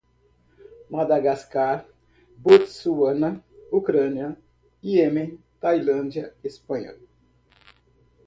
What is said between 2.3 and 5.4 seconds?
Botswana, Ucrânia, Iêmen,